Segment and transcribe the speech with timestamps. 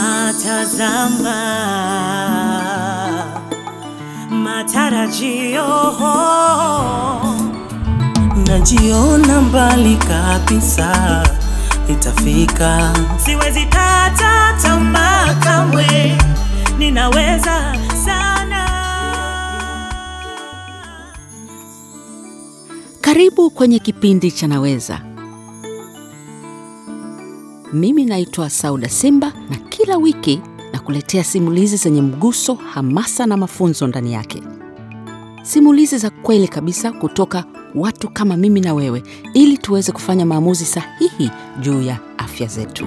[0.00, 1.36] Natazama
[4.30, 5.66] matarajio,
[8.46, 11.22] najiona mbali kabisa,
[11.88, 12.92] itafika.
[13.24, 16.18] siwezi kata tamaa kamwe,
[16.78, 17.74] ninaweza
[18.04, 18.66] sana.
[23.00, 25.00] Karibu kwenye kipindi cha Naweza.
[27.72, 30.40] Mimi naitwa Sauda Simba na kila wiki
[30.72, 34.42] nakuletea simulizi zenye mguso, hamasa na mafunzo ndani yake.
[35.42, 37.44] Simulizi za kweli kabisa kutoka
[37.74, 39.02] watu kama mimi na wewe
[39.34, 41.30] ili tuweze kufanya maamuzi sahihi
[41.60, 42.86] juu ya afya zetu.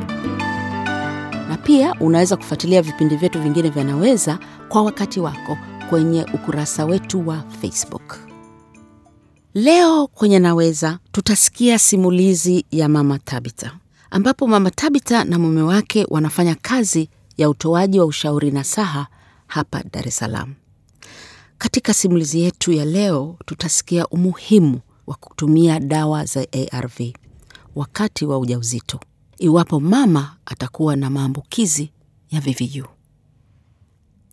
[1.49, 5.57] Na pia unaweza kufuatilia vipindi vyetu vingine vya Naweza kwa wakati wako
[5.89, 8.19] kwenye ukurasa wetu wa Facebook.
[9.53, 13.71] Leo kwenye Naweza tutasikia simulizi ya Mama Tabita,
[14.13, 19.07] ambapo Mama Tabita na mume wake wanafanya kazi ya utoaji wa ushauri nasaha
[19.47, 20.53] hapa Dar es Salaam.
[21.57, 26.99] Katika simulizi yetu ya leo tutasikia umuhimu wa kutumia dawa za ARV
[27.75, 28.99] wakati wa ujauzito
[29.37, 31.91] iwapo mama atakuwa na maambukizi
[32.31, 32.85] ya VVU.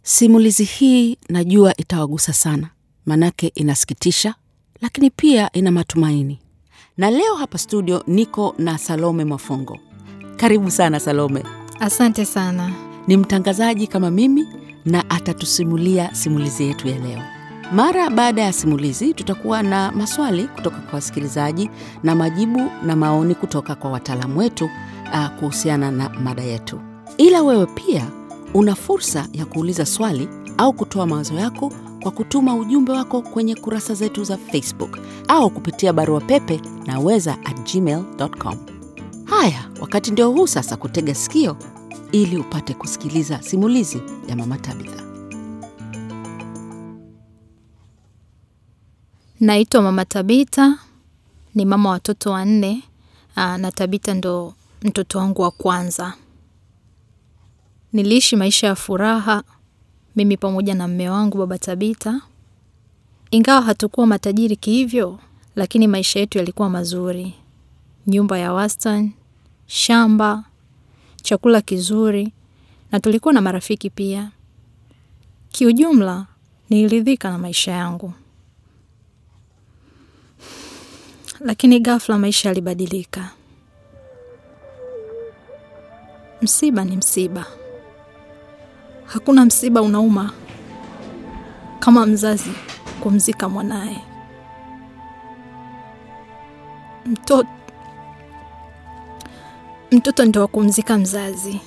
[0.02, 2.70] Simulizi hii najua itawagusa sana,
[3.06, 4.34] manake inasikitisha,
[4.80, 6.38] lakini pia ina matumaini.
[7.00, 9.78] Na leo hapa studio niko na Salome Mwafongo.
[10.36, 11.42] Karibu sana Salome.
[11.80, 12.72] Asante sana.
[13.06, 14.46] Ni mtangazaji kama mimi
[14.84, 17.22] na atatusimulia simulizi yetu ya leo.
[17.72, 21.70] Mara baada ya simulizi, tutakuwa na maswali kutoka kwa wasikilizaji
[22.02, 24.64] na majibu na maoni kutoka kwa wataalamu wetu
[25.14, 26.80] uh, kuhusiana na mada yetu.
[27.16, 28.06] Ila wewe pia
[28.54, 30.28] una fursa ya kuuliza swali
[30.58, 34.98] au kutoa mawazo yako kwa kutuma ujumbe wako kwenye kurasa zetu za Facebook
[35.28, 38.56] au kupitia barua pepe naweza at gmail.com.
[39.24, 41.56] Haya, wakati ndio huu sasa kutega sikio
[42.12, 45.02] ili upate kusikiliza simulizi ya Mama Tabitha.
[49.40, 50.78] Naitwa Mama Tabita,
[51.54, 52.82] ni mama watoto wanne
[53.36, 56.14] na Tabita ndo mtoto wangu wa kwanza.
[57.92, 59.42] Niliishi maisha ya furaha
[60.16, 62.20] mimi pamoja na mme wangu Baba Tabita,
[63.30, 65.18] ingawa hatukuwa matajiri kihivyo,
[65.56, 67.34] lakini maisha yetu yalikuwa mazuri:
[68.06, 69.12] nyumba ya wastani,
[69.66, 70.44] shamba,
[71.22, 72.32] chakula kizuri,
[72.92, 74.30] na tulikuwa na marafiki pia.
[75.52, 76.26] Kiujumla,
[76.70, 78.12] niliridhika na maisha yangu.
[81.40, 83.30] Lakini ghafla maisha yalibadilika.
[86.42, 87.46] Msiba ni msiba.
[89.12, 90.30] Hakuna msiba unauma
[91.80, 92.50] kama mzazi
[93.00, 94.00] kumzika mwanaye.
[97.06, 97.48] Mtoto
[99.92, 101.60] mtoto ndio wa kumzika mzazi.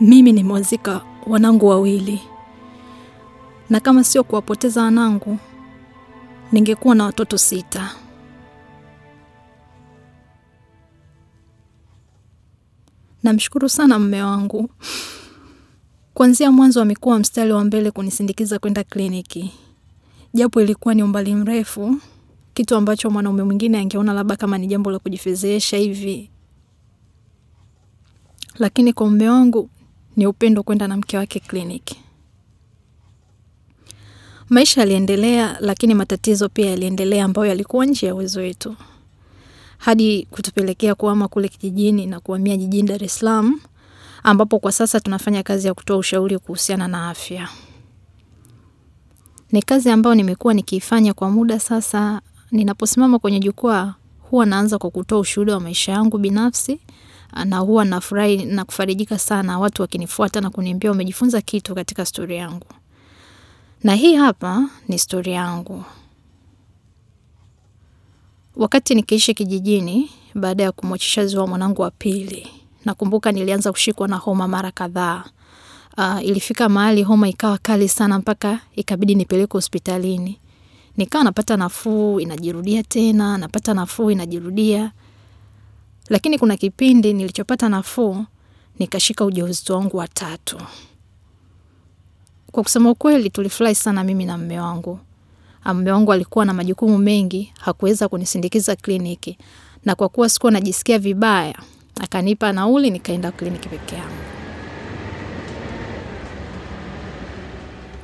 [0.00, 2.20] Mimi nimewazika wanangu wawili,
[3.70, 5.38] na kama sio kuwapoteza wanangu,
[6.52, 7.90] ningekuwa na watoto sita.
[13.22, 14.70] Namshukuru sana mme wangu,
[16.14, 19.52] kuanzia mwanzo amekuwa mstari wa mbele kunisindikiza kwenda kliniki,
[20.34, 21.96] japo ilikuwa ni umbali mrefu,
[22.54, 26.30] kitu ambacho mwanaume mwingine angeona labda kama ni jambo la kujifedhehesha hivi,
[28.58, 29.70] lakini kwa mume wangu
[30.16, 32.00] ni upendo kwenda na mke wake kliniki.
[34.48, 38.76] Maisha yaliendelea, lakini matatizo pia yaliendelea ambayo yalikuwa nje ya uwezo wetu,
[39.78, 43.60] hadi kutupelekea kuhama kule kijijini na kuhamia jijini Dar es Salaam,
[44.22, 47.48] ambapo kwa sasa tunafanya kazi ya kutoa ushauri kuhusiana na afya.
[49.52, 52.20] Ni kazi ambayo nimekuwa nikiifanya kwa muda sasa.
[52.50, 53.94] Ninaposimama kwenye jukwaa,
[54.30, 56.80] huwa naanza kwa kutoa ushuhuda wa maisha yangu binafsi,
[57.44, 62.66] na huwa nafurahi na kufarijika sana watu wakinifuata na kuniambia wamejifunza kitu katika stori yangu.
[63.84, 65.84] Na hii hapa ni stori yangu.
[68.56, 72.48] Wakati nikiishi kijijini, baada ya kumwachisha ziwa mwanangu wa pili,
[72.84, 75.24] nakumbuka nilianza kushikwa na homa mara kadhaa.
[75.98, 80.38] Uh, ilifika mahali homa ikawa kali sana mpaka ikabidi nipelekwe hospitalini.
[80.96, 84.92] Nikawa napata nafuu, inajirudia tena, napata nafuu, inajirudia.
[86.08, 88.24] Lakini kuna kipindi nilichopata nafuu,
[88.78, 90.58] nikashika ujauzito wangu wa tatu.
[92.52, 94.98] Kwa kusema ukweli, tulifurahi sana mimi na mume wangu.
[95.64, 99.38] Mume wangu alikuwa na majukumu mengi, hakuweza kunisindikiza kliniki,
[99.84, 101.54] na kwa kuwa sikuwa najisikia vibaya,
[102.02, 104.12] akanipa nauli, nikaenda kliniki peke yangu.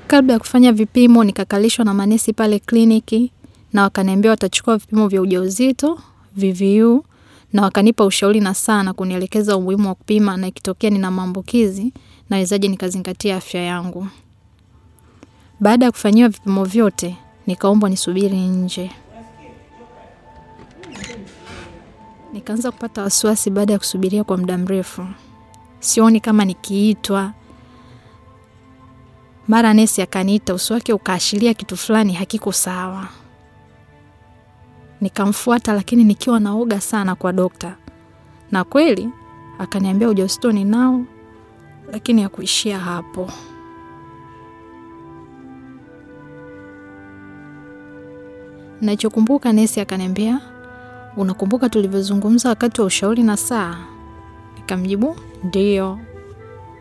[0.06, 3.32] Kabla ya kufanya vipimo, nikakalishwa na manesi pale kliniki,
[3.72, 5.98] na wakaniambia watachukua vipimo vya ujauzito,
[6.36, 7.04] VVU
[7.52, 11.92] na wakanipa ushauri na sana kunielekeza umuhimu wa kupima na ikitokea nina maambukizi
[12.30, 14.08] nawezaje nikazingatia afya yangu.
[15.60, 17.16] Baada ya kufanyiwa vipimo vyote,
[17.46, 18.90] nikaombwa nisubiri nje.
[22.32, 25.06] Nikaanza kupata wasiwasi baada ya kusubiria kwa muda mrefu.
[25.80, 27.32] Sioni kama nikiitwa.
[29.48, 33.08] Mara nesi akaniita, uso wake ukaashiria kitu fulani hakiko sawa.
[35.00, 37.76] Nikamfuata lakini nikiwa naoga sana kwa dokta,
[38.52, 39.08] na kweli
[39.58, 41.04] akaniambia ujauzito ninao,
[41.92, 43.30] lakini hakuishia hapo.
[48.80, 50.40] Nachokumbuka nesi akaniambia,
[51.22, 53.76] unakumbuka tulivyozungumza wakati wa ushauri na saa?
[54.56, 55.98] Nikamjibu ndiyo.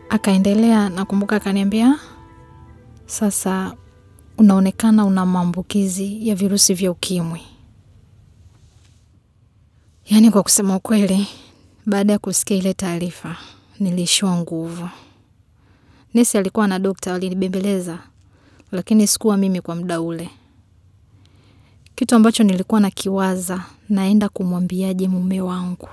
[0.08, 1.98] Akaendelea, nakumbuka akaniambia,
[3.06, 3.74] sasa
[4.38, 7.40] unaonekana una maambukizi ya virusi vya ukimwi.
[10.06, 11.26] Yaani kwa kusema ukweli,
[11.86, 13.36] baada ya kusikia ile taarifa,
[13.80, 14.88] niliishiwa nguvu.
[16.14, 17.98] Nesi alikuwa na dokta walinibembeleza,
[18.72, 20.30] lakini sikuwa mimi kwa muda ule.
[21.94, 25.88] Kitu ambacho nilikuwa nakiwaza, naenda kumwambiaje mume wangu.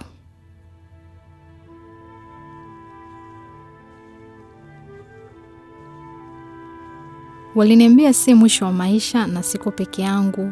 [7.56, 10.52] Waliniambia si mwisho wa maisha na siko peke yangu.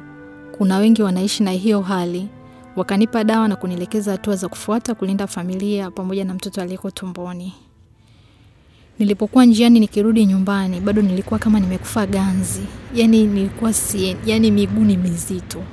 [0.57, 2.27] Kuna wengi wanaishi na hiyo hali.
[2.75, 7.53] Wakanipa dawa na kunielekeza hatua za kufuata kulinda familia pamoja na mtoto aliyeko tumboni.
[8.99, 12.61] Nilipokuwa njiani nikirudi nyumbani, bado nilikuwa kama nimekufa ganzi.
[12.95, 15.63] Yaani nilikuwa si, yaani miguu ni mizito.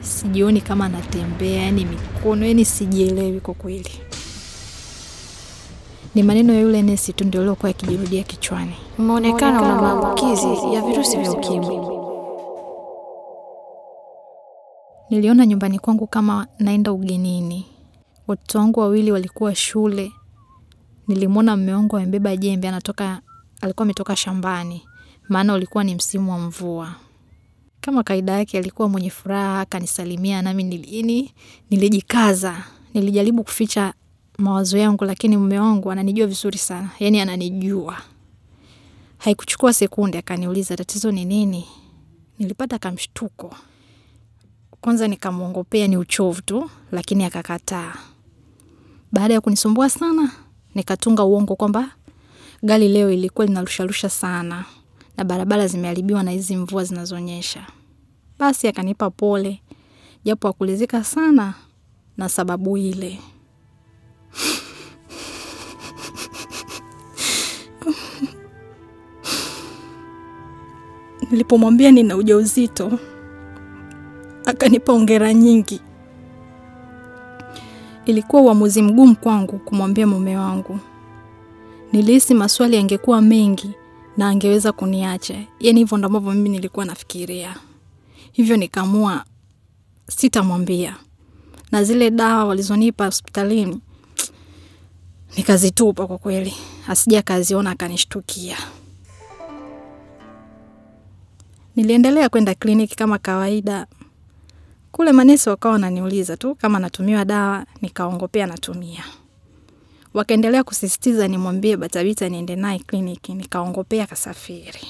[0.00, 3.90] Sijioni kama natembea, yani mikono, yani sijielewi kwa kweli.
[6.14, 8.74] Ni maneno ya yule nesi tu ndio aliokuwa yakijirudia kichwani.
[8.98, 11.80] Umeonekana una maambukizi ya virusi vya ukimwi.
[15.10, 17.66] Niliona nyumbani kwangu kama naenda ugenini.
[18.26, 20.12] Watoto wangu wawili walikuwa shule.
[21.08, 23.20] Nilimwona mume wangu amebeba jembe anatoka
[23.60, 24.82] alikuwa ametoka shambani.
[25.28, 26.94] Maana ulikuwa ni msimu wa mvua.
[27.80, 31.32] Kama kaida yake alikuwa mwenye furaha, akanisalimia nami nili,
[31.70, 32.64] nilijikaza.
[32.94, 33.94] Nilijaribu kuficha
[34.38, 36.90] mawazo yangu lakini mume wangu ananijua vizuri sana.
[36.98, 37.96] Yaani ananijua.
[39.18, 41.64] Haikuchukua sekunde akaniuliza tatizo ni nini?
[42.38, 43.54] Nilipata kamshtuko.
[44.80, 47.94] Kwanza nikamwongopea ni uchovu tu, lakini akakataa.
[49.12, 50.30] Baada ya kunisumbua sana,
[50.74, 51.90] nikatunga uongo kwamba
[52.62, 54.64] gari leo ilikuwa linarusharusha sana
[55.20, 57.66] na barabara zimeharibiwa na hizi mvua zinazonyesha.
[58.38, 59.60] Basi akanipa pole,
[60.24, 61.54] japo akulizika sana
[62.16, 63.18] na sababu ile.
[71.30, 72.98] Nilipomwambia nina ujauzito,
[74.46, 75.80] akanipa hongera nyingi.
[78.06, 80.78] Ilikuwa uamuzi mgumu kwangu kumwambia mume wangu.
[81.92, 83.74] Nilihisi maswali yangekuwa mengi
[84.20, 85.34] na angeweza kuniacha.
[85.60, 87.56] yani hivyo ndo ambavyo mimi nilikuwa nafikiria.
[88.32, 89.24] Hivyo nikamua
[90.08, 90.96] sitamwambia.
[91.72, 93.80] Na zile dawa walizonipa hospitalini
[95.36, 96.54] nikazitupa kwa kweli.
[96.88, 98.56] asija akaziona akanishtukia.
[101.76, 103.86] Niliendelea kwenda kliniki kama kawaida.
[104.92, 109.04] Kule manesi wakawa wananiuliza tu kama natumiwa dawa, nikaongopea natumia.
[110.14, 114.80] Wakaendelea kusisitiza nimwambie Batabita niende naye kliniki, nikaongopea kasafiri.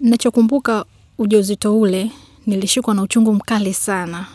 [0.00, 0.84] Nachokumbuka
[1.18, 2.10] ujauzito ule,
[2.46, 4.26] nilishikwa na uchungu mkali sana.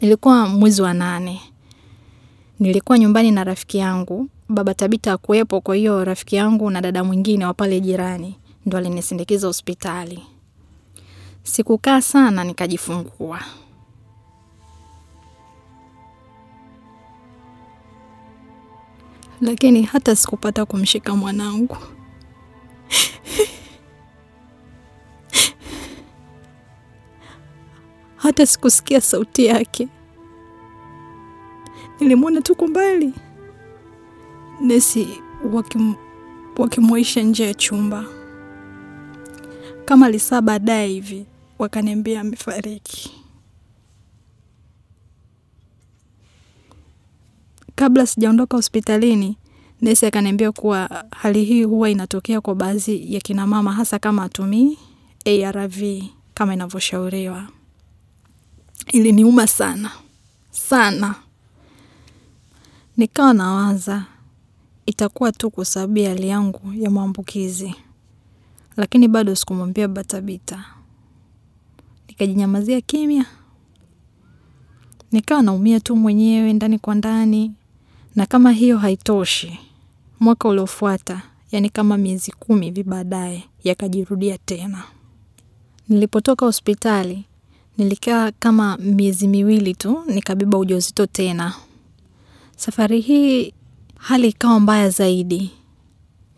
[0.00, 1.40] Ilikuwa mwezi wa nane.
[2.60, 7.46] Nilikuwa nyumbani na rafiki yangu, baba Tabita hakuwepo kwa hiyo rafiki yangu na dada mwingine
[7.46, 8.34] wa pale jirani,
[8.66, 10.22] ndo alinisindikiza hospitali.
[11.42, 13.40] Sikukaa sana nikajifungua.
[19.40, 21.76] Lakini hata sikupata kumshika mwanangu.
[28.16, 29.88] Hata sikusikia sauti yake.
[32.00, 33.12] Nilimwona tu kwa mbali.
[34.60, 35.08] Nesi
[35.52, 35.94] wakim,
[36.58, 38.04] wakimwaisha nje ya chumba.
[39.84, 41.26] Kama lisaa baadaye hivi
[41.58, 43.17] wakaniambia amefariki.
[47.78, 49.36] Kabla sijaondoka hospitalini,
[49.80, 54.78] nesi akaniambia kuwa hali hii huwa inatokea kwa baadhi ya kina mama hasa kama atumii
[55.26, 55.82] ARV
[56.34, 57.48] kama inavyoshauriwa.
[58.92, 59.90] Iliniuma sana
[60.50, 61.14] sana,
[62.96, 64.04] nikawa nawaza
[64.86, 67.74] itakuwa tu kwa sababu ya hali yangu ya maambukizi,
[68.76, 70.64] lakini bado sikumwambia Batabita.
[72.08, 73.26] Nikajinyamazia kimya.
[75.12, 77.52] Nikawa naumia tu mwenyewe ndani kwa ndani,
[78.16, 79.58] na kama hiyo haitoshi,
[80.20, 81.22] mwaka uliofuata,
[81.52, 84.84] yani kama miezi kumi hivi baadaye, yakajirudia tena.
[85.88, 87.24] Nilipotoka hospitali,
[87.78, 91.54] nilikaa kama miezi miwili tu, nikabeba ujauzito tena.
[92.56, 93.52] Safari hii
[93.98, 95.50] hali ikawa mbaya zaidi,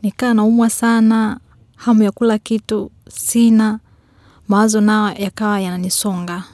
[0.03, 1.41] nikaa naumwa sana,
[1.77, 3.81] hamu ya kula kitu sina,
[4.49, 6.45] mawazo nayo yakawa yananisonga,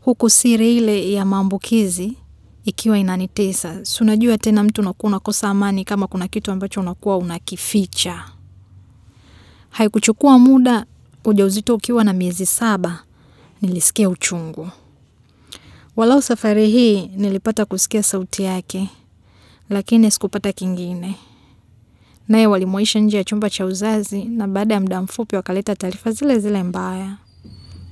[0.00, 2.16] huku siri ile ya maambukizi
[2.66, 3.84] ikiwa inanitesa.
[3.84, 8.24] Si unajua tena, mtu unakuwa unakosa amani kama kuna kitu ambacho unakuwa unakificha.
[9.70, 10.86] Haikuchukua muda,
[11.24, 13.02] ujauzito ukiwa na miezi saba,
[13.62, 14.68] nilisikia uchungu.
[15.96, 18.88] Walau safari hii nilipata kusikia sauti yake,
[19.70, 21.14] lakini sikupata kingine.
[22.28, 26.38] Naye walimwaisha nje ya chumba cha uzazi, na baada ya muda mfupi wakaleta taarifa zile
[26.38, 27.16] zile mbaya,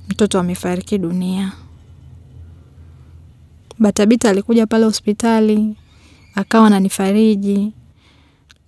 [0.09, 1.51] mtoto amefariki dunia.
[3.79, 5.75] Batabita alikuja pale hospitali
[6.35, 7.73] akawa ananifariji,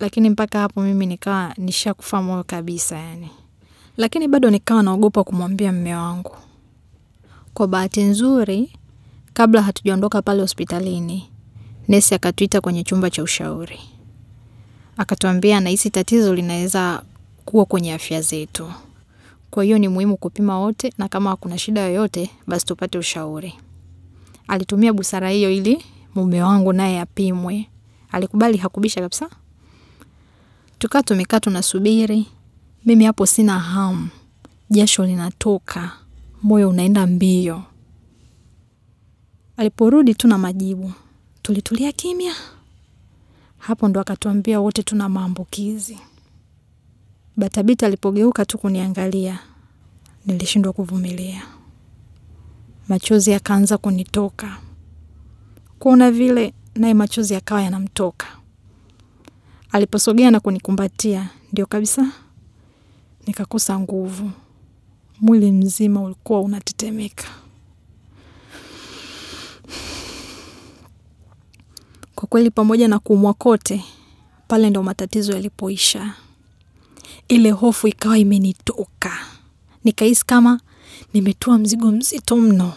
[0.00, 3.30] lakini mpaka hapo mimi nikawa nishakufa moyo kabisa yani.
[3.96, 6.36] Lakini bado nikawa naogopa kumwambia mme wangu.
[7.54, 8.72] Kwa bahati nzuri,
[9.34, 11.28] kabla hatujaondoka pale hospitalini,
[11.88, 13.80] nesi akatuita kwenye chumba cha ushauri,
[14.96, 17.02] akatuambia anahisi tatizo linaweza
[17.44, 18.72] kuwa kwenye afya zetu,
[19.50, 23.54] kwa hiyo ni muhimu kupima wote, na kama kuna shida yoyote, basi tupate ushauri.
[24.48, 27.68] Alitumia busara hiyo ili mume wangu naye apimwe.
[28.12, 29.30] Alikubali, hakubisha kabisa.
[30.78, 32.26] Tukaa tumekaa tunasubiri,
[32.84, 34.08] mimi hapo sina hamu,
[34.70, 35.92] jasho linatoka,
[36.42, 37.62] moyo unaenda mbio.
[39.56, 40.92] Aliporudi tu na majibu,
[41.42, 42.34] tulitulia kimya.
[43.58, 45.98] Hapo ndo akatuambia wote tuna maambukizi.
[47.36, 49.38] Batabita alipogeuka tu kuniangalia,
[50.26, 51.42] nilishindwa kuvumilia,
[52.88, 54.56] machozi yakaanza kunitoka.
[55.78, 58.26] Kuona vile, naye machozi yakawa yanamtoka.
[59.72, 62.12] Aliposogea na kunikumbatia, ndio kabisa
[63.26, 64.30] nikakosa nguvu,
[65.20, 67.24] mwili mzima ulikuwa unatetemeka.
[72.14, 73.84] Kwa kweli, pamoja na kuumwa kote,
[74.48, 76.14] pale ndo matatizo yalipoisha.
[77.28, 79.12] Ile hofu ikawa imenitoka,
[79.84, 80.60] nikahisi kama
[81.18, 82.72] nimetua mzigo mzito mno.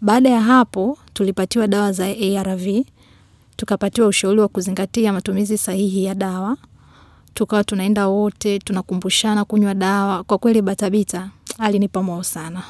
[0.00, 2.66] Baada ya hapo, tulipatiwa dawa za ARV,
[3.56, 6.56] tukapatiwa ushauri wa kuzingatia matumizi sahihi ya dawa.
[7.34, 10.24] Tukawa tunaenda wote tunakumbushana kunywa dawa.
[10.24, 12.62] Kwa kweli, Batabita alinipa moyo sana.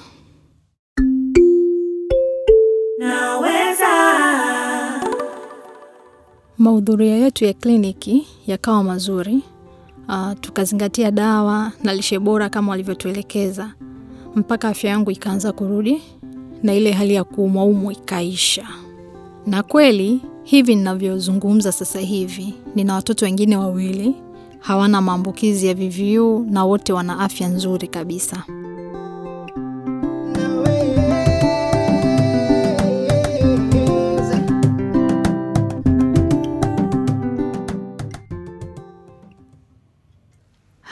[2.99, 3.87] Naweza
[6.59, 9.43] Mahudhurio yetu ya kliniki yakawa mazuri.
[10.09, 13.75] Uh, tukazingatia dawa na lishe bora kama walivyotuelekeza,
[14.37, 16.03] mpaka afya yangu ikaanza kurudi
[16.63, 18.69] na ile hali ya kuumwaumwa ikaisha.
[19.47, 24.15] Na kweli hivi ninavyozungumza sasa hivi, nina watoto wengine wawili
[24.61, 28.45] hawana maambukizi ya VVU na wote wana afya nzuri kabisa.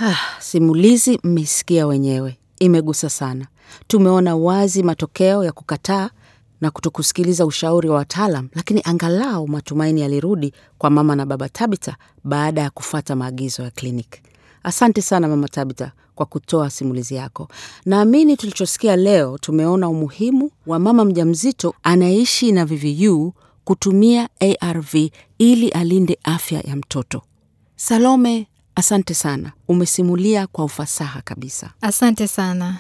[0.01, 3.47] Ah, simulizi mmeisikia wenyewe, imegusa sana.
[3.87, 6.11] Tumeona wazi matokeo ya kukataa
[6.61, 12.61] na kutokusikiliza ushauri wa wataalam, lakini angalau matumaini yalirudi kwa mama na baba Tabita baada
[12.61, 14.23] ya kufuata maagizo ya kliniki.
[14.63, 17.49] Asante sana mama Tabita kwa kutoa simulizi yako.
[17.87, 23.33] Naamini tulichosikia leo, tumeona umuhimu wa mama mjamzito anayeishi na VVU
[23.65, 24.29] kutumia
[24.61, 24.95] ARV
[25.39, 27.23] ili alinde afya ya mtoto.
[27.77, 31.71] Salome, asante sana, umesimulia kwa ufasaha kabisa.
[31.81, 32.77] Asante sana.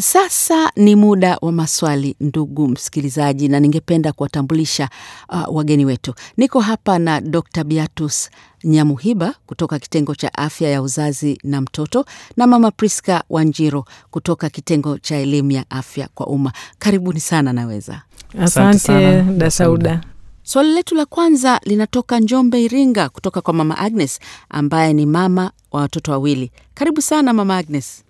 [0.00, 4.88] Sasa ni muda wa maswali, ndugu msikilizaji, na ningependa kuwatambulisha
[5.28, 6.14] uh, wageni wetu.
[6.36, 7.64] Niko hapa na Dr.
[7.64, 8.30] Beatus
[8.64, 12.04] Nyamuhiba kutoka kitengo cha afya ya uzazi na mtoto
[12.36, 16.52] na mama Priska Wanjiro kutoka kitengo cha elimu ya afya kwa umma.
[16.78, 17.52] Karibuni sana.
[17.52, 18.02] Naweza
[18.40, 20.00] Asante sana, da Sauda.
[20.46, 25.80] Swali letu la kwanza linatoka Njombe, Iringa, kutoka kwa mama Agnes ambaye ni mama wa
[25.80, 26.50] watoto wawili.
[26.74, 28.04] Karibu sana mama Agnes.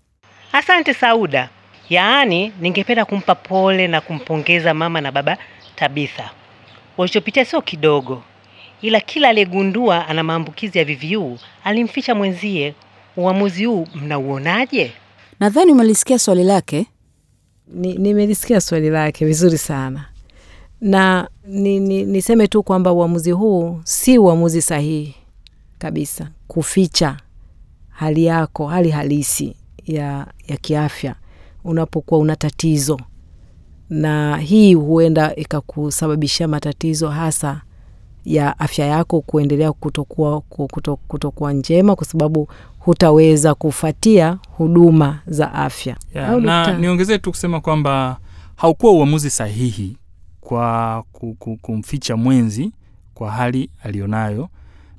[0.52, 1.48] Asante Sauda.
[1.90, 5.38] Yaani, ningependa kumpa pole na kumpongeza mama na baba
[5.76, 6.30] Tabitha.
[6.96, 8.22] Walichopitia sio kidogo,
[8.82, 12.74] ila kila aliyegundua ana maambukizi ya VVU alimficha mwenzie.
[13.16, 14.92] Uamuzi huu mnauonaje?
[15.40, 16.86] Nadhani umelisikia swali lake.
[17.68, 20.04] Ni- Nimelisikia swali lake vizuri sana
[20.84, 25.14] na ni, ni, niseme tu kwamba uamuzi huu si uamuzi sahihi
[25.78, 27.16] kabisa, kuficha
[27.88, 31.14] hali yako, hali halisi ya, ya kiafya
[31.64, 33.00] unapokuwa una tatizo
[33.90, 37.60] na hii huenda ikakusababishia matatizo hasa
[38.24, 42.48] ya afya yako kuendelea kutokuwa, kuto, kutokuwa njema kwa sababu
[42.78, 45.96] hutaweza kufuatia huduma za afya.
[46.14, 48.16] Yeah, na niongezee tu kusema kwamba
[48.56, 49.96] haukuwa uamuzi sahihi
[50.44, 52.72] kwa ku- ku- kumficha mwenzi
[53.14, 54.48] kwa hali aliyonayo,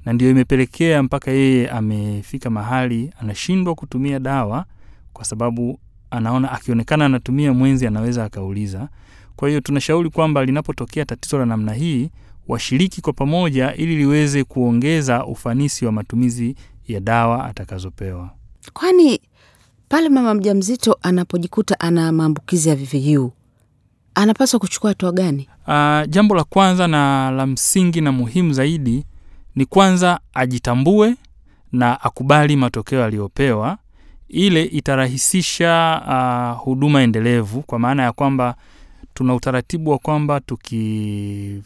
[0.06, 4.66] na ndio imepelekea mpaka yeye amefika mahali anashindwa kutumia dawa
[5.14, 5.80] kwa sababu
[6.12, 8.90] anaona akionekana anatumia mwenzi anaweza akauliza.
[9.36, 12.10] Kwa hiyo tunashauri kwamba linapotokea tatizo la namna hii
[12.48, 16.56] washiriki kwa pamoja ili liweze kuongeza ufanisi wa matumizi
[16.88, 18.30] ya dawa atakazopewa.
[18.74, 19.20] Kwani
[19.90, 23.32] pale mama mjamzito anapojikuta ana maambukizi ya VVU
[24.16, 25.50] anapaswa kuchukua hatua gani?
[25.68, 29.06] Uh, jambo la kwanza na la msingi na muhimu zaidi
[29.56, 31.16] ni kwanza ajitambue
[31.72, 33.78] na akubali matokeo aliyopewa.
[34.30, 38.56] Ile itarahisisha uh, huduma endelevu, kwa maana ya kwamba
[39.14, 41.64] tuna utaratibu wa kwamba tukiweza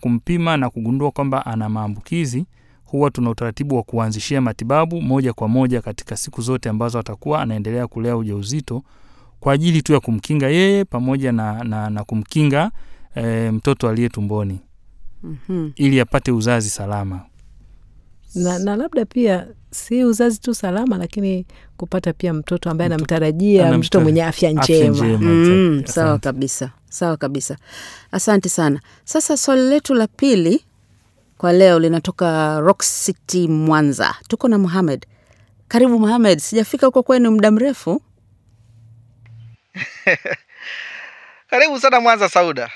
[0.00, 2.46] kumpima na kugundua kwamba ana maambukizi,
[2.84, 7.86] huwa tuna utaratibu wa kuanzishia matibabu moja kwa moja katika siku zote ambazo atakuwa anaendelea
[7.86, 8.82] kulea ujauzito
[9.40, 12.70] kwa ajili tu ya kumkinga yeye pamoja na, na, na kumkinga
[13.14, 14.60] e, mtoto aliye tumboni
[15.22, 15.70] Mhm.
[15.76, 17.20] ili apate uzazi salama.
[18.34, 23.78] na, na labda pia si uzazi tu salama, lakini kupata pia mtoto ambaye anamtarajia anamtara-
[23.78, 25.04] mtoto mwenye afya njema.
[25.04, 27.56] Mm, sawa kabisa, sawa kabisa.
[28.12, 28.80] Asante sana.
[29.04, 30.64] Sasa swali letu la pili
[31.38, 34.14] kwa leo linatoka Rock City, Mwanza.
[34.28, 35.06] Tuko na Muhamed.
[35.68, 38.02] Karibu Muhamed, sijafika huko kwenu muda mrefu.
[41.50, 42.70] Karibu sana Mwanza Sauda.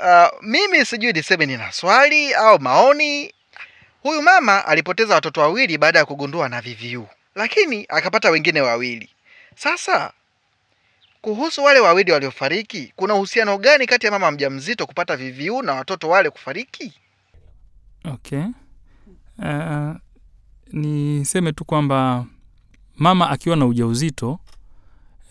[0.00, 3.34] Uh, mimi sijui niseme nina swali au maoni.
[4.02, 9.10] Huyu mama alipoteza watoto wawili baada ya kugundua na VVU, lakini akapata wengine wawili.
[9.56, 10.12] Sasa
[11.20, 16.08] kuhusu wale wawili waliofariki, kuna uhusiano gani kati ya mama mjamzito kupata VVU na watoto
[16.08, 16.92] wale kufariki?
[18.04, 18.42] Okay.
[19.38, 19.94] Uh,
[20.72, 22.26] niseme tu kwamba
[22.96, 24.38] mama akiwa na ujauzito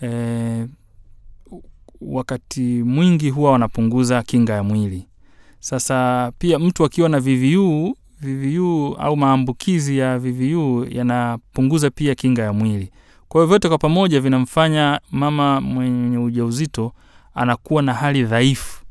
[0.02, 0.66] eh,
[2.02, 5.08] wakati mwingi huwa wanapunguza kinga ya mwili.
[5.60, 12.54] Sasa pia mtu akiwa na VVU, VVU au maambukizi ya VVU yanapunguza pia kinga ya
[12.54, 12.92] mwili.
[13.28, 16.92] Kwa hiyo vyote kwa pamoja vinamfanya mama mwenye ujauzito
[17.36, 18.84] anakuwa na hali dhaifu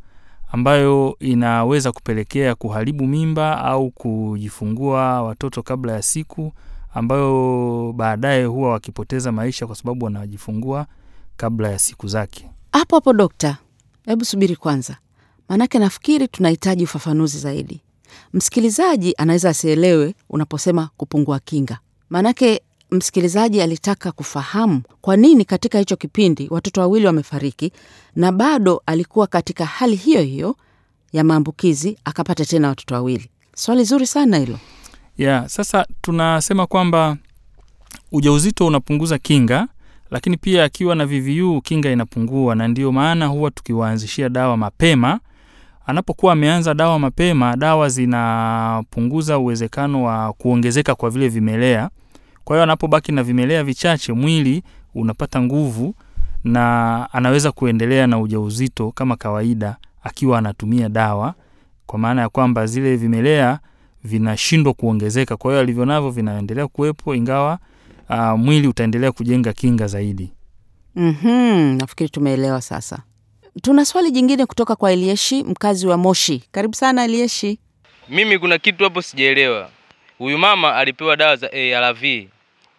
[0.52, 6.52] ambayo inaweza kupelekea kuharibu mimba au kujifungua watoto kabla ya siku,
[6.94, 10.86] ambayo baadaye huwa wakipoteza maisha kwa sababu wanajifungua
[11.36, 12.50] kabla ya siku zake.
[12.76, 13.56] Hapo hapo dokta,
[14.06, 14.96] hebu subiri kwanza,
[15.48, 17.80] maanake nafikiri tunahitaji ufafanuzi zaidi.
[18.32, 21.78] Msikilizaji anaweza asielewe unaposema kupungua kinga,
[22.10, 22.60] maanake
[22.90, 27.72] msikilizaji alitaka kufahamu kwa nini katika hicho kipindi watoto wawili wamefariki
[28.16, 30.56] na bado alikuwa katika hali hiyo hiyo
[31.12, 33.30] ya maambukizi akapata tena watoto wawili.
[33.54, 34.58] Swali zuri sana hilo.
[35.18, 37.16] Yeah, sasa tunasema kwamba
[38.12, 39.68] ujauzito unapunguza kinga
[40.10, 45.20] lakini pia akiwa na VVU kinga inapungua na ndio maana huwa tukiwaanzishia dawa mapema.
[45.86, 51.90] Anapokuwa ameanza dawa mapema dawa zinapunguza uwezekano wa kuongezeka kwa vile vimelea.
[52.44, 54.62] Kwa hiyo anapobaki na vimelea vichache mwili
[54.94, 55.94] unapata nguvu
[56.44, 61.34] na anaweza kuendelea na ujauzito kama kawaida akiwa anatumia dawa
[61.86, 63.58] kwa maana ya kwamba zile vimelea
[64.04, 65.36] vinashindwa kuongezeka.
[65.36, 67.58] Kwa hiyo alivyo navyo vinaendelea kuwepo ingawa
[68.08, 70.32] uh, mwili utaendelea kujenga kinga zaidi
[70.96, 73.02] Mhm, nafikiri tumeelewa sasa.
[73.62, 76.44] Tuna swali jingine kutoka kwa Elieshi, mkazi wa Moshi.
[76.52, 77.58] Karibu sana Elieshi.
[78.08, 79.70] Mimi kuna kitu hapo sijaelewa.
[80.18, 82.02] Huyu mama alipewa dawa za ARV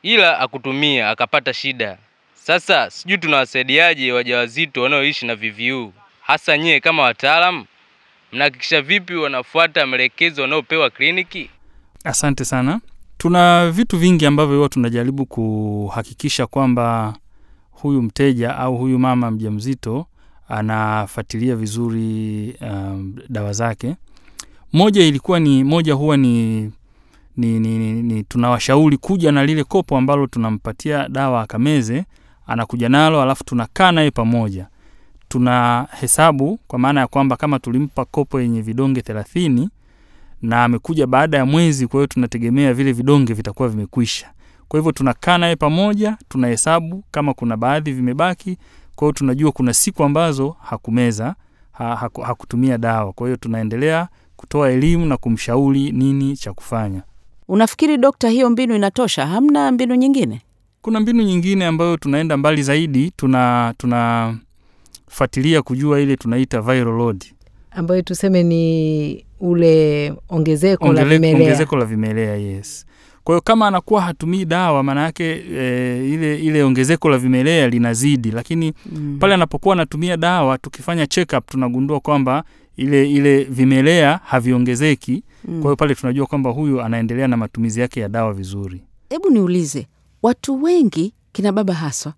[0.03, 1.97] ila akutumia akapata shida.
[2.33, 7.65] Sasa sijui tunawasaidiaje wajawazito wanaoishi na VVU, hasa nyie kama wataalamu,
[8.31, 11.49] mnahakikisha vipi wanafuata maelekezo wanaopewa kliniki?
[12.03, 12.79] asante sana
[13.17, 17.15] tuna vitu vingi ambavyo huwa tunajaribu kuhakikisha kwamba
[17.71, 20.05] huyu mteja au huyu mama mjamzito
[20.47, 23.95] anafuatilia vizuri um, dawa zake.
[24.73, 26.61] Moja ilikuwa ni moja huwa ni
[27.37, 32.05] ni, ni, ni, ni tunawashauri kuja na lile kopo ambalo tunampatia dawa akameze
[32.47, 34.67] anakuja nalo alafu tunakaa naye pamoja.
[35.27, 39.69] Tuna hesabu kwa maana ya kwamba kama tulimpa kopo yenye vidonge thelathini
[40.41, 44.27] na amekuja baada ya mwezi kwa hiyo tunategemea vile vidonge vitakuwa vimekwisha
[44.67, 48.57] kwa hivyo tunakaa naye pamoja tunahesabu kama kuna baadhi vimebaki
[48.95, 51.35] kwa hiyo tunajua kuna siku ambazo hakumeza
[51.71, 57.01] ha, haku, hakutumia dawa kwa hiyo tunaendelea kutoa elimu na kumshauri nini cha kufanya
[57.47, 59.25] Unafikiri dokta, hiyo mbinu inatosha?
[59.27, 60.41] Hamna mbinu nyingine?
[60.81, 67.25] kuna mbinu nyingine ambayo tunaenda mbali zaidi tuna tunafuatilia kujua ile tunaita viral load
[67.71, 71.35] ambayo tuseme ni ule ongezeko la vimelea.
[71.47, 72.85] ongezeko la vimelea yes.
[73.23, 78.31] Kwa hiyo kama anakuwa hatumii dawa, maana yake e, ile ile ongezeko la vimelea linazidi,
[78.31, 79.17] lakini Mm.
[79.19, 82.43] pale anapokuwa anatumia dawa, tukifanya check up tunagundua kwamba
[82.77, 85.11] ile ile vimelea haviongezeki.
[85.45, 85.61] Mm.
[85.61, 88.81] Kwa hiyo pale tunajua kwamba huyu anaendelea na matumizi yake ya dawa vizuri.
[89.09, 89.87] Hebu niulize,
[90.23, 92.13] watu wengi kina baba haswa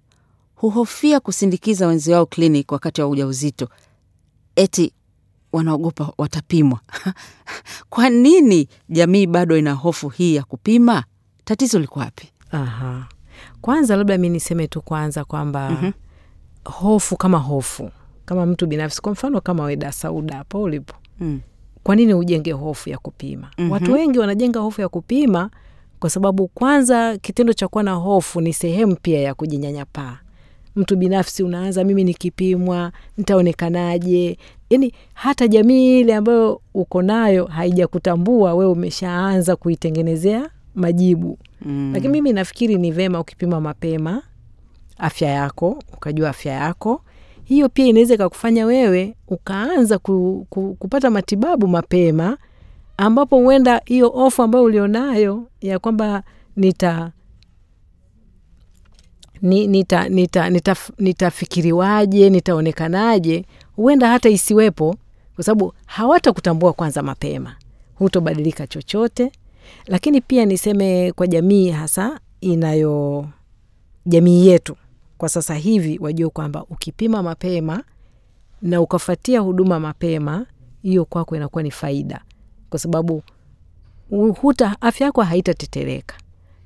[0.56, 3.70] huhofia kusindikiza wenzi wao klinik wakati wa ujauzito,
[4.56, 4.92] eti
[5.52, 6.80] wanaogopa watapimwa.
[7.90, 11.04] Kwa nini jamii bado ina hofu hii ya kupima?
[11.46, 12.28] Tatizo liko wapi?
[12.52, 13.08] Aha.
[13.62, 15.92] Kwanza labda mi niseme tu kwanza kwamba Mhm.
[16.66, 17.92] hofu kama hofu
[18.26, 21.40] kama mtu binafsi, kwa mfano kama weda Sauda hapo ulipo, Mm.
[21.84, 23.52] kwa nini ujenge hofu ya kupima?
[23.58, 23.72] Mhm.
[23.72, 25.50] Watu wengi wanajenga hofu ya kupima
[26.00, 30.18] kwa sababu kwanza, kitendo cha kuwa na hofu ni sehemu pia ya kujinyanyapaa.
[30.76, 34.38] Mtu binafsi unaanza, mimi nikipimwa nitaonekanaje?
[34.70, 41.92] Yani hata jamii ile ambayo uko nayo haijakutambua wewe, umeshaanza kuitengenezea majibu Mm.
[41.94, 44.22] lakini mimi nafikiri ni vema ukipima mapema
[44.98, 47.02] afya yako, ukajua afya yako,
[47.44, 52.38] hiyo pia inaweza ikakufanya wewe ukaanza ku, ku, kupata matibabu mapema,
[52.98, 56.24] ambapo huenda hiyo ofu ambayo ulionayo ya kwamba
[56.56, 57.12] nita ni-
[59.42, 64.96] nita nita nita- nitafikiriwaje nitaonekanaje, huenda hata isiwepo,
[65.36, 67.56] kwa sababu hawatakutambua kwanza mapema,
[67.96, 69.32] hutobadilika chochote.
[69.86, 73.28] Lakini pia niseme kwa jamii, hasa inayo
[74.06, 74.76] jamii yetu
[75.18, 77.84] kwa sasa hivi, wajue kwamba ukipima mapema
[78.62, 80.46] na ukafuatia huduma mapema,
[80.82, 82.22] hiyo kwako inakuwa ni faida,
[82.70, 83.24] kwa sababu
[84.42, 86.16] huta afya yako haitatetereka.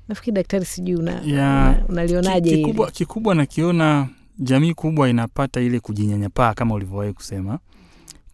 [0.08, 1.76] Nafikiri daktari, sijui una, yeah.
[1.88, 7.58] unalionaje una kikubwa, kikubwa nakiona jamii kubwa inapata ile kujinyanyapaa kama ulivyowahi kusema.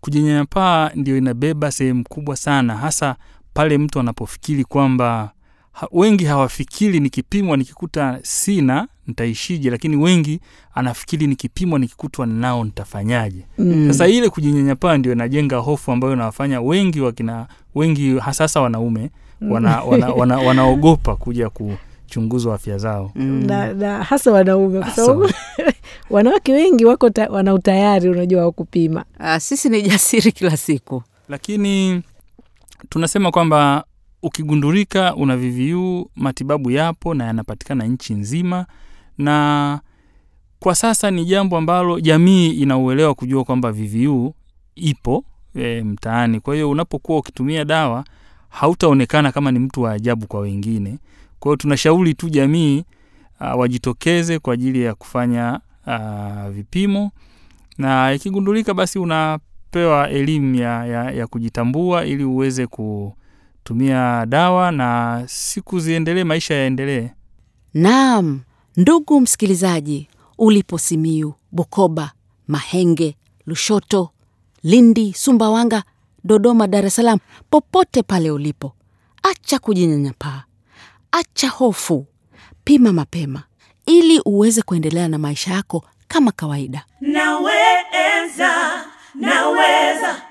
[0.00, 3.16] Kujinyanyapaa ndio inabeba sehemu kubwa sana, hasa
[3.54, 5.30] pale mtu anapofikiri kwamba
[5.72, 10.40] ha, wengi hawafikiri nikipimwa nikikuta sina nitaishije, lakini wengi
[10.74, 13.46] anafikiri nikipimwa nikikutwa nao nitafanyaje.
[13.58, 13.86] Mm.
[13.88, 19.10] Sasa ile kujinyanyapaa ndio inajenga hofu ambayo inawafanya wengi wakina wengi hasasa wanaume
[19.48, 23.12] wana, wana, wana, wanaogopa kuja kuchunguzwa afya zao.
[23.14, 25.30] na, na hasa wanaume kwa sababu
[26.10, 29.04] wanawake wengi wako ta, wana utayari unajua wa kupima.
[29.18, 31.02] Ah, sisi ni jasiri kila siku.
[31.28, 32.02] lakini
[32.88, 33.84] tunasema kwamba
[34.22, 38.66] ukigundulika una VVU matibabu yapo na yanapatikana nchi nzima,
[39.18, 39.80] na
[40.60, 44.34] kwa sasa ni jambo ambalo jamii inauelewa kujua kwamba VVU
[44.74, 45.24] ipo
[45.54, 46.40] e, mtaani.
[46.40, 48.04] Kwa hiyo unapokuwa ukitumia dawa
[48.50, 50.98] hautaonekana kama ni mtu wa ajabu kwa wengine.
[51.40, 52.84] Kwa hiyo tunashauri tu jamii
[53.40, 57.10] uh, wajitokeze kwa ajili ya kufanya uh, vipimo
[57.78, 65.80] na ikigundulika basi unapewa elimu ya, ya, ya kujitambua ili uweze kutumia dawa na siku
[65.80, 67.08] ziendelee, maisha yaendelee.
[67.74, 68.40] Naam,
[68.76, 70.08] ndugu msikilizaji,
[70.38, 72.12] ulipo Simiyu, Bukoba,
[72.48, 74.10] Mahenge, Lushoto,
[74.62, 75.82] Lindi, Sumbawanga,
[76.24, 77.18] Dodoma, Dar es Salaam,
[77.50, 78.74] popote pale ulipo,
[79.22, 80.42] acha kujinyanyapaa,
[81.12, 82.06] acha hofu,
[82.64, 83.42] pima mapema
[83.86, 86.84] ili uweze kuendelea na maisha yako kama kawaida.
[87.00, 88.52] Naweza,
[89.14, 90.22] naweza.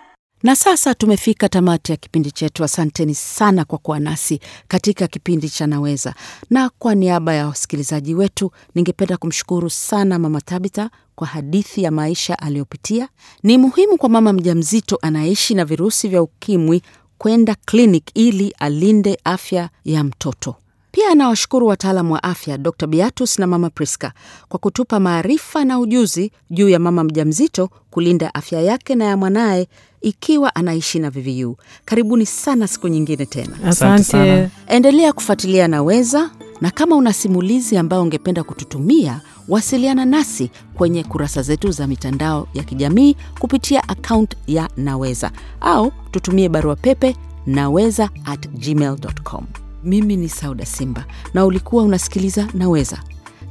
[0.44, 2.64] Na sasa tumefika tamati ya kipindi chetu.
[2.64, 6.14] Asanteni sana kwa kuwa nasi katika kipindi cha Naweza,
[6.50, 12.40] na kwa niaba ya wasikilizaji wetu, ningependa kumshukuru sana Mama Tabita kwa hadithi ya maisha
[12.40, 13.10] aliyopitia.
[13.44, 16.82] Ni muhimu kwa mama mjamzito anayeishi na virusi vya ukimwi
[17.18, 20.56] kwenda kliniki ili alinde afya ya mtoto.
[20.92, 22.88] Pia anawashukuru wataalamu wa afya Dr.
[22.88, 24.12] Beatus na Mama Priska
[24.50, 29.68] kwa kutupa maarifa na ujuzi juu ya mama mjamzito kulinda afya yake na ya mwanaye
[30.02, 31.58] ikiwa anaishi na VVU.
[31.86, 33.58] Karibuni sana siku nyingine tena.
[33.66, 36.30] Asante Endelea kufuatilia Naweza,
[36.62, 42.64] na kama una simulizi ambayo ungependa kututumia, wasiliana nasi kwenye kurasa zetu za mitandao ya
[42.64, 49.46] kijamii kupitia akaunti ya Naweza au tutumie barua pepe naweza at gmail.com.
[49.84, 53.04] Mimi ni Sauda Simba na ulikuwa unasikiliza Naweza,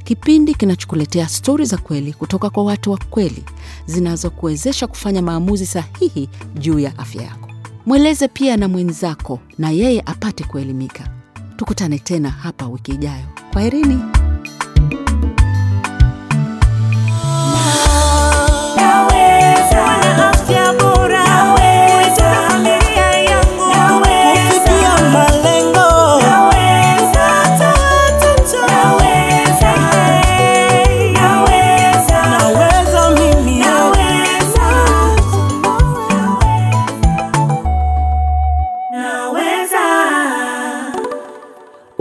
[0.03, 3.43] kipindi kinachokuletea stori za kweli kutoka kwa watu wa kweli
[3.85, 7.49] zinazokuwezesha kufanya maamuzi sahihi juu ya afya yako.
[7.85, 11.09] Mweleze pia na mwenzako na yeye apate kuelimika.
[11.57, 13.25] Tukutane tena hapa wiki ijayo.
[13.53, 13.99] Kwaherini.